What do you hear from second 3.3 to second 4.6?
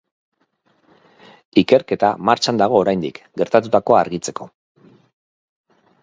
gertatutakoa argitzeko.